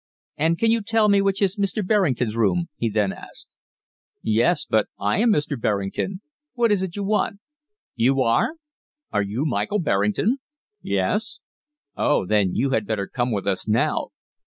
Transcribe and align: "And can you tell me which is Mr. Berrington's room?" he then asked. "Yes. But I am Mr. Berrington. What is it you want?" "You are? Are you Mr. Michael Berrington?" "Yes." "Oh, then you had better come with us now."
"And 0.35 0.57
can 0.57 0.71
you 0.71 0.81
tell 0.81 1.09
me 1.09 1.21
which 1.21 1.43
is 1.43 1.57
Mr. 1.57 1.85
Berrington's 1.85 2.35
room?" 2.35 2.69
he 2.75 2.89
then 2.89 3.13
asked. 3.13 3.55
"Yes. 4.23 4.65
But 4.65 4.87
I 4.99 5.19
am 5.19 5.31
Mr. 5.31 5.61
Berrington. 5.61 6.21
What 6.55 6.71
is 6.71 6.81
it 6.81 6.95
you 6.95 7.03
want?" 7.03 7.39
"You 7.95 8.23
are? 8.23 8.55
Are 9.11 9.21
you 9.21 9.43
Mr. 9.45 9.49
Michael 9.49 9.79
Berrington?" 9.79 10.39
"Yes." 10.81 11.39
"Oh, 11.95 12.25
then 12.25 12.55
you 12.55 12.71
had 12.71 12.87
better 12.87 13.05
come 13.05 13.31
with 13.31 13.45
us 13.45 13.67
now." 13.67 14.07